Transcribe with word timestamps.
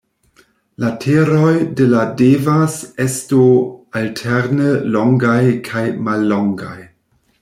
Lateroj 0.83 1.51
de 1.81 1.85
la 1.91 2.05
devas 2.21 2.77
esto 3.05 3.43
alterne 4.01 4.73
longaj 4.97 5.39
kaj 5.69 5.85
mallongaj. 6.09 6.77